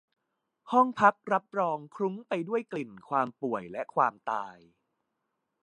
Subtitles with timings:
[0.71, 4.57] ห้องพักรับรองคลุ้งไปด้วยกลิ่นความป่วยและความตาย